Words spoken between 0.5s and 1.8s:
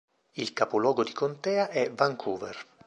capoluogo di contea